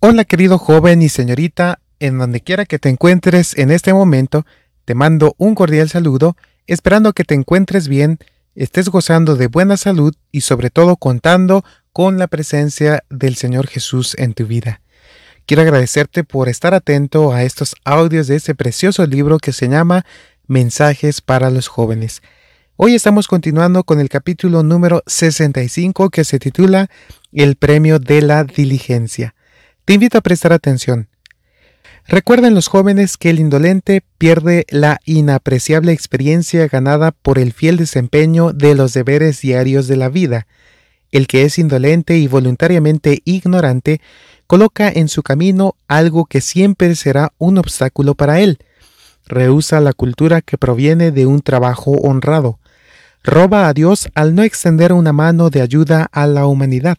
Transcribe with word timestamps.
Hola 0.00 0.24
querido 0.24 0.58
joven 0.58 1.02
y 1.02 1.08
señorita, 1.08 1.80
en 1.98 2.18
donde 2.18 2.40
quiera 2.40 2.66
que 2.66 2.78
te 2.78 2.88
encuentres 2.88 3.58
en 3.58 3.72
este 3.72 3.92
momento, 3.92 4.46
te 4.84 4.94
mando 4.94 5.34
un 5.38 5.56
cordial 5.56 5.88
saludo, 5.88 6.36
esperando 6.68 7.12
que 7.12 7.24
te 7.24 7.34
encuentres 7.34 7.88
bien, 7.88 8.18
estés 8.54 8.90
gozando 8.90 9.34
de 9.34 9.48
buena 9.48 9.76
salud 9.76 10.14
y 10.30 10.42
sobre 10.42 10.70
todo 10.70 10.94
contando 10.94 11.64
con 11.92 12.16
la 12.16 12.28
presencia 12.28 13.02
del 13.10 13.34
Señor 13.34 13.66
Jesús 13.66 14.14
en 14.18 14.34
tu 14.34 14.46
vida. 14.46 14.82
Quiero 15.46 15.62
agradecerte 15.62 16.22
por 16.22 16.48
estar 16.48 16.74
atento 16.74 17.32
a 17.32 17.42
estos 17.42 17.74
audios 17.84 18.28
de 18.28 18.36
este 18.36 18.54
precioso 18.54 19.04
libro 19.04 19.38
que 19.38 19.52
se 19.52 19.68
llama 19.68 20.06
Mensajes 20.46 21.20
para 21.20 21.50
los 21.50 21.66
jóvenes. 21.66 22.22
Hoy 22.76 22.94
estamos 22.94 23.26
continuando 23.26 23.82
con 23.82 23.98
el 23.98 24.08
capítulo 24.08 24.62
número 24.62 25.02
65 25.08 26.10
que 26.10 26.22
se 26.22 26.38
titula 26.38 26.88
El 27.32 27.56
premio 27.56 27.98
de 27.98 28.22
la 28.22 28.44
diligencia. 28.44 29.34
Te 29.88 29.94
invito 29.94 30.18
a 30.18 30.20
prestar 30.20 30.52
atención. 30.52 31.08
Recuerden 32.06 32.54
los 32.54 32.68
jóvenes 32.68 33.16
que 33.16 33.30
el 33.30 33.40
indolente 33.40 34.04
pierde 34.18 34.66
la 34.68 35.00
inapreciable 35.06 35.92
experiencia 35.92 36.68
ganada 36.68 37.12
por 37.12 37.38
el 37.38 37.54
fiel 37.54 37.78
desempeño 37.78 38.52
de 38.52 38.74
los 38.74 38.92
deberes 38.92 39.40
diarios 39.40 39.88
de 39.88 39.96
la 39.96 40.10
vida. 40.10 40.46
El 41.10 41.26
que 41.26 41.44
es 41.44 41.58
indolente 41.58 42.18
y 42.18 42.26
voluntariamente 42.26 43.22
ignorante 43.24 44.02
coloca 44.46 44.90
en 44.90 45.08
su 45.08 45.22
camino 45.22 45.74
algo 45.88 46.26
que 46.26 46.42
siempre 46.42 46.94
será 46.94 47.32
un 47.38 47.56
obstáculo 47.56 48.14
para 48.14 48.40
él. 48.40 48.58
Rehúsa 49.24 49.80
la 49.80 49.94
cultura 49.94 50.42
que 50.42 50.58
proviene 50.58 51.12
de 51.12 51.24
un 51.24 51.40
trabajo 51.40 51.92
honrado. 51.92 52.58
Roba 53.24 53.68
a 53.68 53.72
Dios 53.72 54.10
al 54.14 54.34
no 54.34 54.42
extender 54.42 54.92
una 54.92 55.14
mano 55.14 55.48
de 55.48 55.62
ayuda 55.62 56.10
a 56.12 56.26
la 56.26 56.44
humanidad. 56.44 56.98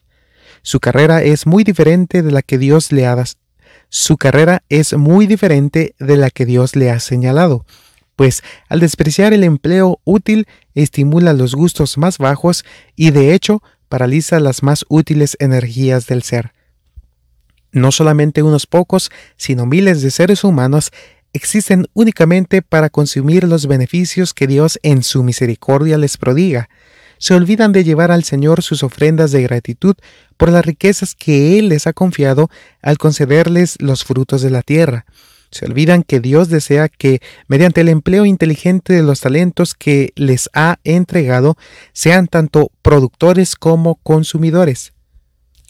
Su 0.61 0.79
carrera 0.79 1.21
es 1.23 1.45
muy 1.45 1.63
diferente 1.63 2.21
de 2.21 2.31
la 2.31 2.41
que 2.41 2.57
Dios 2.57 2.91
le 2.91 3.05
ha 3.07 3.15
su 3.89 4.17
carrera 4.17 4.63
es 4.69 4.93
muy 4.93 5.25
diferente 5.25 5.95
de 5.99 6.15
la 6.15 6.29
que 6.29 6.45
Dios 6.45 6.75
le 6.75 6.91
ha 6.91 6.99
señalado, 6.99 7.65
pues 8.15 8.43
al 8.67 8.79
despreciar 8.79 9.33
el 9.33 9.43
empleo 9.43 9.99
útil 10.03 10.47
estimula 10.75 11.33
los 11.33 11.55
gustos 11.55 11.97
más 11.97 12.19
bajos 12.19 12.65
y 12.95 13.09
de 13.09 13.33
hecho 13.33 13.63
paraliza 13.87 14.39
las 14.39 14.61
más 14.61 14.85
útiles 14.89 15.35
energías 15.39 16.05
del 16.05 16.21
ser. 16.21 16.53
No 17.71 17.91
solamente 17.91 18.43
unos 18.43 18.67
pocos, 18.67 19.09
sino 19.37 19.65
miles 19.65 20.03
de 20.03 20.11
seres 20.11 20.43
humanos 20.43 20.91
existen 21.33 21.87
únicamente 21.93 22.61
para 22.61 22.89
consumir 22.89 23.43
los 23.45 23.65
beneficios 23.65 24.35
que 24.35 24.47
Dios 24.47 24.79
en 24.83 25.01
su 25.01 25.23
misericordia 25.23 25.97
les 25.97 26.17
prodiga, 26.17 26.69
se 27.19 27.35
olvidan 27.35 27.71
de 27.71 27.83
llevar 27.83 28.11
al 28.11 28.23
Señor 28.23 28.63
sus 28.63 28.81
ofrendas 28.81 29.31
de 29.31 29.43
gratitud 29.43 29.95
por 30.37 30.49
las 30.49 30.65
riquezas 30.65 31.13
que 31.13 31.59
Él 31.59 31.69
les 31.69 31.85
ha 31.85 31.93
confiado 31.93 32.49
al 32.81 32.97
concederles 32.97 33.75
los 33.79 34.03
frutos 34.05 34.41
de 34.41 34.49
la 34.49 34.61
tierra. 34.63 35.05
Se 35.51 35.65
olvidan 35.65 36.03
que 36.03 36.19
Dios 36.19 36.49
desea 36.49 36.89
que, 36.89 37.21
mediante 37.47 37.81
el 37.81 37.89
empleo 37.89 38.25
inteligente 38.25 38.93
de 38.93 39.03
los 39.03 39.19
talentos 39.19 39.73
que 39.73 40.13
les 40.15 40.49
ha 40.53 40.77
entregado, 40.83 41.57
sean 41.91 42.27
tanto 42.27 42.71
productores 42.81 43.55
como 43.55 43.95
consumidores. 43.95 44.93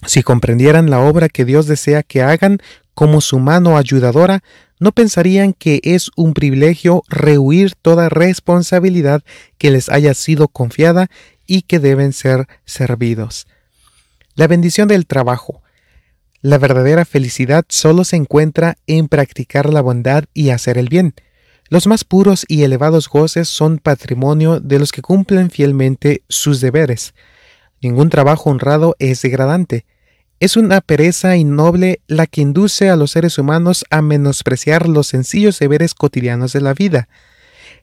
Si 0.06 0.22
comprendieran 0.22 0.90
la 0.90 1.00
obra 1.00 1.30
que 1.30 1.46
Dios 1.46 1.66
desea 1.66 2.04
que 2.04 2.22
hagan 2.22 2.60
como 2.94 3.22
su 3.22 3.40
mano 3.40 3.78
ayudadora, 3.78 4.44
no 4.80 4.94
pensarían 4.94 5.54
que 5.54 5.82
es 5.84 6.10
un 6.16 6.34
privilegio 6.34 7.04
rehuir 7.08 7.76
toda 7.76 8.10
responsabilidad 8.10 9.22
que 9.58 9.72
les 9.72 9.90
haya 9.90 10.14
sido 10.14 10.48
confiada 10.48 11.10
y 11.46 11.64
que 11.64 11.80
deben 11.80 12.14
ser 12.14 12.48
servidos. 12.66 13.48
La 14.36 14.48
bendición 14.48 14.88
del 14.88 15.06
trabajo. 15.06 15.62
La 16.42 16.58
verdadera 16.58 17.04
felicidad 17.04 17.66
solo 17.68 18.06
se 18.06 18.16
encuentra 18.16 18.78
en 18.88 19.10
practicar 19.10 19.72
la 19.72 19.82
bondad 19.82 20.24
y 20.34 20.52
hacer 20.52 20.78
el 20.78 20.88
bien. 20.88 21.14
Los 21.68 21.86
más 21.86 22.06
puros 22.06 22.46
y 22.48 22.64
elevados 22.64 23.10
goces 23.10 23.50
son 23.50 23.80
patrimonio 23.80 24.60
de 24.62 24.80
los 24.80 24.92
que 24.92 25.02
cumplen 25.02 25.52
fielmente 25.52 26.24
sus 26.30 26.62
deberes. 26.62 27.14
Ningún 27.82 28.10
trabajo 28.10 28.50
honrado 28.50 28.96
es 29.00 29.22
degradante. 29.22 29.86
Es 30.40 30.56
una 30.56 30.80
pereza 30.80 31.36
innoble 31.36 32.00
la 32.08 32.26
que 32.26 32.40
induce 32.40 32.90
a 32.90 32.96
los 32.96 33.12
seres 33.12 33.38
humanos 33.38 33.84
a 33.90 34.02
menospreciar 34.02 34.88
los 34.88 35.08
sencillos 35.08 35.60
deberes 35.60 35.94
cotidianos 35.94 36.54
de 36.54 36.62
la 36.62 36.74
vida. 36.74 37.10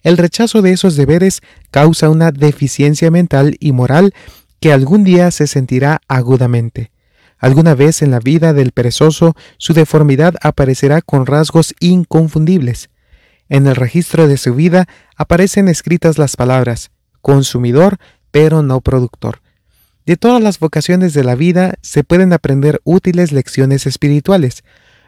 El 0.02 0.16
rechazo 0.16 0.62
de 0.62 0.72
esos 0.72 0.96
deberes 0.96 1.42
causa 1.70 2.08
una 2.08 2.32
deficiencia 2.32 3.10
mental 3.10 3.56
y 3.60 3.72
moral 3.72 4.14
que 4.58 4.72
algún 4.72 5.04
día 5.04 5.30
se 5.32 5.46
sentirá 5.46 6.00
agudamente. 6.08 6.92
Alguna 7.38 7.74
vez 7.74 8.00
en 8.00 8.10
la 8.10 8.20
vida 8.20 8.54
del 8.54 8.72
perezoso 8.72 9.36
su 9.58 9.74
deformidad 9.74 10.34
aparecerá 10.40 11.02
con 11.02 11.26
rasgos 11.26 11.74
inconfundibles. 11.78 12.88
En 13.50 13.66
el 13.66 13.76
registro 13.76 14.28
de 14.28 14.38
su 14.38 14.54
vida 14.54 14.88
aparecen 15.16 15.68
escritas 15.68 16.16
las 16.16 16.36
palabras 16.36 16.90
consumidor 17.20 17.98
pero 18.30 18.62
no 18.62 18.80
productor. 18.80 19.42
De 20.06 20.16
todas 20.16 20.40
las 20.40 20.60
vocaciones 20.60 21.14
de 21.14 21.24
la 21.24 21.34
vida 21.34 21.74
se 21.82 22.04
pueden 22.04 22.32
aprender 22.32 22.80
útiles 22.84 23.32
lecciones 23.32 23.86
espirituales. 23.86 24.62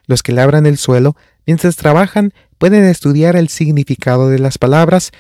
Los 0.07 0.25
que 0.25 0.33
labran 0.33 0.67
el 0.67 0.77
suelo, 0.77 1.17
mientras 1.47 1.77
trabajan, 1.77 2.33
pueden 2.59 2.83
estudiar 2.83 3.37
el 3.37 3.49
significado 3.49 4.29
de 4.29 4.41
las 4.41 4.59
palabras, 4.59 5.13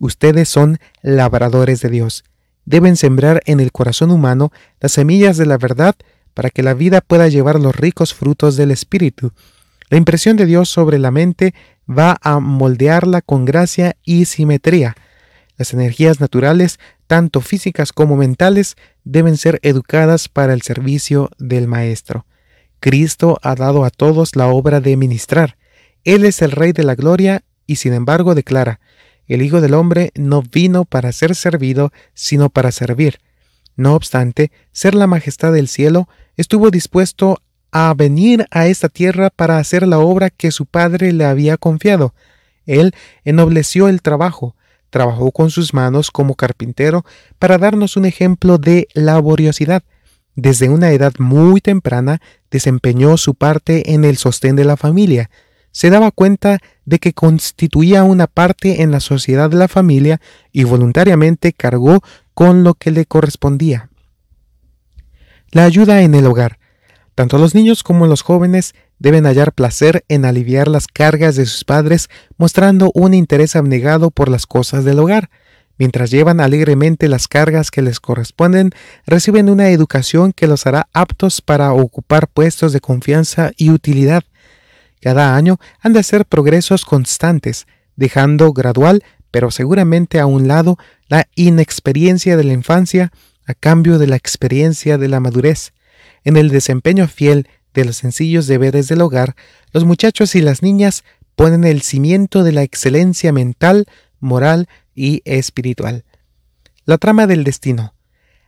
ustedes 0.00 0.48
son 0.48 0.78
labradores 1.02 1.82
de 1.82 1.90
Dios. 1.90 2.24
Deben 2.64 2.96
sembrar 2.96 3.42
en 3.44 3.60
el 3.60 3.72
corazón 3.72 4.10
humano 4.10 4.52
las 4.80 4.92
semillas 4.92 5.36
de 5.36 5.44
la 5.44 5.58
verdad 5.58 5.96
para 6.32 6.48
que 6.48 6.62
la 6.62 6.72
vida 6.72 7.02
pueda 7.02 7.28
llevar 7.28 7.60
los 7.60 7.76
ricos 7.76 8.14
frutos 8.14 8.56
del 8.56 8.70
Espíritu. 8.70 9.32
La 9.90 9.98
impresión 9.98 10.38
de 10.38 10.46
Dios 10.46 10.70
sobre 10.70 10.98
la 10.98 11.10
mente 11.10 11.54
va 11.88 12.16
a 12.22 12.40
moldearla 12.40 13.20
con 13.20 13.44
gracia 13.44 13.96
y 14.02 14.24
simetría. 14.24 14.96
Las 15.56 15.72
energías 15.72 16.20
naturales, 16.20 16.78
tanto 17.06 17.40
físicas 17.40 17.92
como 17.92 18.16
mentales, 18.16 18.76
deben 19.04 19.36
ser 19.36 19.58
educadas 19.62 20.28
para 20.28 20.52
el 20.52 20.62
servicio 20.62 21.30
del 21.38 21.66
Maestro. 21.66 22.26
Cristo 22.80 23.38
ha 23.42 23.54
dado 23.54 23.84
a 23.84 23.90
todos 23.90 24.36
la 24.36 24.48
obra 24.48 24.80
de 24.80 24.96
ministrar. 24.96 25.56
Él 26.04 26.24
es 26.24 26.42
el 26.42 26.52
Rey 26.52 26.72
de 26.72 26.84
la 26.84 26.94
Gloria 26.94 27.42
y 27.66 27.76
sin 27.76 27.94
embargo 27.94 28.34
declara, 28.34 28.80
el 29.26 29.42
Hijo 29.42 29.60
del 29.60 29.74
Hombre 29.74 30.12
no 30.14 30.42
vino 30.42 30.84
para 30.84 31.10
ser 31.12 31.34
servido, 31.34 31.92
sino 32.14 32.48
para 32.48 32.70
servir. 32.70 33.18
No 33.76 33.94
obstante, 33.94 34.52
ser 34.72 34.94
la 34.94 35.06
majestad 35.06 35.52
del 35.52 35.68
cielo, 35.68 36.08
estuvo 36.36 36.70
dispuesto 36.70 37.42
a 37.72 37.92
venir 37.94 38.46
a 38.50 38.66
esta 38.68 38.88
tierra 38.88 39.30
para 39.30 39.58
hacer 39.58 39.86
la 39.86 39.98
obra 39.98 40.30
que 40.30 40.50
su 40.50 40.66
Padre 40.66 41.12
le 41.12 41.24
había 41.24 41.56
confiado. 41.56 42.14
Él 42.66 42.94
ennobleció 43.24 43.88
el 43.88 44.00
trabajo, 44.00 44.54
trabajó 44.90 45.30
con 45.32 45.50
sus 45.50 45.74
manos 45.74 46.10
como 46.10 46.34
carpintero 46.34 47.04
para 47.38 47.58
darnos 47.58 47.96
un 47.96 48.04
ejemplo 48.04 48.58
de 48.58 48.88
laboriosidad. 48.94 49.82
Desde 50.34 50.68
una 50.68 50.90
edad 50.90 51.14
muy 51.18 51.60
temprana 51.60 52.20
desempeñó 52.50 53.16
su 53.16 53.34
parte 53.34 53.94
en 53.94 54.04
el 54.04 54.16
sostén 54.16 54.56
de 54.56 54.64
la 54.64 54.76
familia, 54.76 55.30
se 55.76 55.90
daba 55.90 56.10
cuenta 56.10 56.58
de 56.86 56.98
que 56.98 57.12
constituía 57.12 58.02
una 58.02 58.26
parte 58.26 58.80
en 58.80 58.90
la 58.90 59.00
sociedad 59.00 59.50
de 59.50 59.58
la 59.58 59.68
familia 59.68 60.22
y 60.50 60.64
voluntariamente 60.64 61.52
cargó 61.52 62.00
con 62.32 62.64
lo 62.64 62.72
que 62.72 62.90
le 62.90 63.04
correspondía. 63.04 63.90
La 65.50 65.64
ayuda 65.64 66.00
en 66.00 66.14
el 66.14 66.24
hogar. 66.24 66.58
Tanto 67.16 67.38
los 67.38 67.54
niños 67.54 67.82
como 67.82 68.06
los 68.06 68.20
jóvenes 68.20 68.74
deben 68.98 69.24
hallar 69.24 69.54
placer 69.54 70.04
en 70.08 70.26
aliviar 70.26 70.68
las 70.68 70.86
cargas 70.86 71.34
de 71.34 71.46
sus 71.46 71.64
padres 71.64 72.10
mostrando 72.36 72.92
un 72.94 73.14
interés 73.14 73.56
abnegado 73.56 74.10
por 74.10 74.28
las 74.28 74.46
cosas 74.46 74.84
del 74.84 74.98
hogar. 74.98 75.30
Mientras 75.78 76.10
llevan 76.10 76.40
alegremente 76.40 77.08
las 77.08 77.26
cargas 77.26 77.70
que 77.70 77.80
les 77.80 78.00
corresponden, 78.00 78.72
reciben 79.06 79.48
una 79.48 79.70
educación 79.70 80.34
que 80.34 80.46
los 80.46 80.66
hará 80.66 80.88
aptos 80.92 81.40
para 81.40 81.72
ocupar 81.72 82.28
puestos 82.28 82.74
de 82.74 82.80
confianza 82.80 83.50
y 83.56 83.70
utilidad. 83.70 84.22
Cada 85.00 85.36
año 85.36 85.56
han 85.80 85.94
de 85.94 86.00
hacer 86.00 86.26
progresos 86.26 86.84
constantes, 86.84 87.66
dejando 87.96 88.52
gradual, 88.52 89.02
pero 89.30 89.50
seguramente 89.50 90.20
a 90.20 90.26
un 90.26 90.48
lado, 90.48 90.76
la 91.08 91.28
inexperiencia 91.34 92.36
de 92.36 92.44
la 92.44 92.52
infancia 92.52 93.10
a 93.46 93.54
cambio 93.54 93.98
de 93.98 94.06
la 94.06 94.16
experiencia 94.16 94.98
de 94.98 95.08
la 95.08 95.20
madurez. 95.20 95.72
En 96.26 96.36
el 96.36 96.48
desempeño 96.48 97.06
fiel 97.06 97.48
de 97.72 97.84
los 97.84 97.98
sencillos 97.98 98.48
deberes 98.48 98.88
del 98.88 99.00
hogar, 99.00 99.36
los 99.72 99.84
muchachos 99.84 100.34
y 100.34 100.40
las 100.40 100.60
niñas 100.60 101.04
ponen 101.36 101.62
el 101.62 101.82
cimiento 101.82 102.42
de 102.42 102.50
la 102.50 102.64
excelencia 102.64 103.32
mental, 103.32 103.86
moral 104.18 104.68
y 104.92 105.22
espiritual. 105.24 106.04
La 106.84 106.98
trama 106.98 107.28
del 107.28 107.44
destino. 107.44 107.94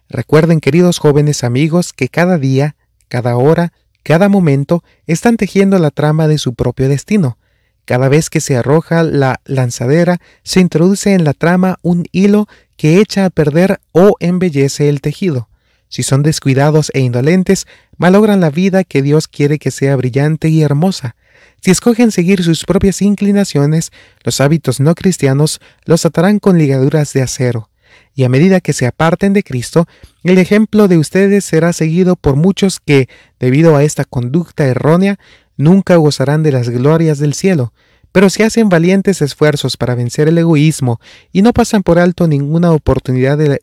Recuerden, 0.09 0.59
queridos 0.59 0.99
jóvenes 0.99 1.45
amigos, 1.45 1.93
que 1.93 2.09
cada 2.09 2.37
día, 2.37 2.75
cada 3.07 3.37
hora, 3.37 3.73
cada 4.03 4.29
momento 4.29 4.83
están 5.07 5.37
tejiendo 5.37 5.79
la 5.79 5.93
trama 5.93 6.27
de 6.27 6.39
su 6.39 6.55
propio 6.55 6.89
destino. 6.89 7.39
Cada 7.85 8.09
vez 8.09 8.29
que 8.29 8.41
se 8.41 8.57
arroja 8.57 9.05
la 9.05 9.41
lanzadera, 9.45 10.19
se 10.43 10.59
introduce 10.59 11.13
en 11.13 11.23
la 11.23 11.33
trama 11.33 11.79
un 11.83 12.07
hilo 12.11 12.49
que 12.77 12.99
echa 12.99 13.25
a 13.25 13.31
perder 13.31 13.79
o 13.93 14.17
embellece 14.19 14.89
el 14.89 15.01
tejido. 15.01 15.48
Si 15.89 16.03
son 16.03 16.23
descuidados 16.23 16.91
e 16.95 17.01
indolentes, 17.01 17.67
malogran 17.97 18.41
la 18.41 18.51
vida 18.51 18.85
que 18.85 19.03
Dios 19.03 19.29
quiere 19.29 19.59
que 19.59 19.71
sea 19.71 19.97
brillante 19.97 20.49
y 20.49 20.63
hermosa. 20.63 21.17
Si 21.61 21.71
escogen 21.71 22.13
seguir 22.13 22.43
sus 22.45 22.65
propias 22.65 23.03
inclinaciones, 23.03 23.91
los 24.23 24.41
hábitos 24.41 24.81
no 24.81 24.95
cristianos 24.95 25.61
los 25.85 26.07
atarán 26.07 26.39
con 26.39 26.59
ligaduras 26.59 27.13
de 27.13 27.23
acero. 27.23 27.71
Y 28.15 28.25
a 28.25 28.29
medida 28.29 28.61
que 28.61 28.73
se 28.73 28.87
aparten 28.87 29.33
de 29.33 29.43
Cristo, 29.43 29.87
el 30.23 30.39
ejemplo 30.39 30.89
de 30.89 30.99
ustedes 30.99 31.45
será 31.45 31.73
seguido 31.73 32.17
por 32.17 32.37
muchos 32.37 32.81
que, 32.81 33.09
debido 33.41 33.77
a 33.77 33.85
esta 33.85 34.05
conducta 34.05 34.67
errónea, 34.67 35.19
nunca 35.57 35.97
gozarán 35.97 36.43
de 36.43 36.53
las 36.53 36.69
glorias 36.69 37.19
del 37.19 37.35
cielo. 37.35 37.73
Pero 38.13 38.31
si 38.31 38.43
hacen 38.43 38.69
valientes 38.69 39.23
esfuerzos 39.23 39.77
para 39.77 39.95
vencer 39.95 40.29
el 40.29 40.39
egoísmo 40.39 41.01
y 41.33 41.43
no 41.43 41.53
pasan 41.53 41.83
por 41.83 41.99
alto 41.99 42.27
ninguna 42.27 42.73
oportunidad 42.73 43.39
de 43.39 43.63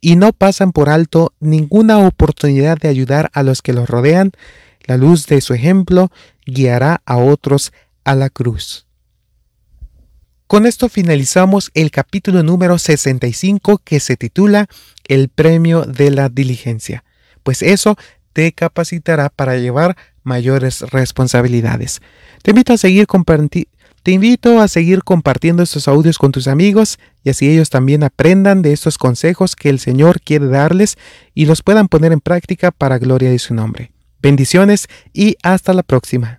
y 0.00 0.16
no 0.16 0.32
pasan 0.32 0.72
por 0.72 0.88
alto 0.88 1.32
ninguna 1.40 1.98
oportunidad 1.98 2.78
de 2.78 2.88
ayudar 2.88 3.30
a 3.34 3.42
los 3.42 3.62
que 3.62 3.72
los 3.72 3.88
rodean, 3.88 4.32
la 4.84 4.96
luz 4.96 5.26
de 5.26 5.40
su 5.40 5.54
ejemplo 5.54 6.10
guiará 6.46 7.02
a 7.04 7.16
otros 7.16 7.72
a 8.04 8.14
la 8.14 8.30
cruz. 8.30 8.86
Con 10.46 10.66
esto 10.66 10.88
finalizamos 10.88 11.70
el 11.74 11.90
capítulo 11.90 12.42
número 12.42 12.78
65 12.78 13.78
que 13.84 14.00
se 14.00 14.16
titula 14.16 14.68
El 15.08 15.28
premio 15.28 15.84
de 15.84 16.10
la 16.10 16.28
diligencia, 16.28 17.04
pues 17.42 17.62
eso 17.62 17.96
te 18.32 18.52
capacitará 18.52 19.28
para 19.30 19.56
llevar 19.56 19.96
mayores 20.24 20.80
responsabilidades. 20.80 22.00
Te 22.42 22.50
invito 22.50 22.72
a 22.72 22.78
seguir 22.78 23.06
te 24.02 24.10
invito 24.10 24.60
a 24.60 24.68
seguir 24.68 25.04
compartiendo 25.04 25.62
estos 25.62 25.86
audios 25.86 26.18
con 26.18 26.32
tus 26.32 26.48
amigos 26.48 26.98
y 27.22 27.30
así 27.30 27.48
ellos 27.48 27.70
también 27.70 28.02
aprendan 28.02 28.62
de 28.62 28.72
estos 28.72 28.98
consejos 28.98 29.54
que 29.54 29.68
el 29.68 29.78
Señor 29.78 30.20
quiere 30.20 30.46
darles 30.46 30.96
y 31.34 31.46
los 31.46 31.62
puedan 31.62 31.88
poner 31.88 32.12
en 32.12 32.20
práctica 32.20 32.72
para 32.72 32.98
gloria 32.98 33.30
de 33.30 33.38
su 33.38 33.54
nombre. 33.54 33.92
Bendiciones 34.20 34.88
y 35.12 35.36
hasta 35.42 35.72
la 35.72 35.82
próxima. 35.82 36.30